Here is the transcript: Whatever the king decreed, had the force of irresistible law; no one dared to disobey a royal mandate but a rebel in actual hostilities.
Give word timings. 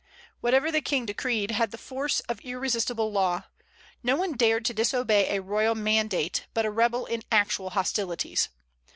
Whatever 0.39 0.71
the 0.71 0.81
king 0.81 1.05
decreed, 1.05 1.51
had 1.51 1.69
the 1.69 1.77
force 1.77 2.21
of 2.21 2.39
irresistible 2.41 3.11
law; 3.11 3.43
no 4.01 4.15
one 4.15 4.31
dared 4.31 4.65
to 4.65 4.73
disobey 4.73 5.27
a 5.29 5.43
royal 5.43 5.75
mandate 5.75 6.47
but 6.55 6.65
a 6.65 6.71
rebel 6.71 7.05
in 7.05 7.21
actual 7.31 7.69
hostilities. 7.69 8.49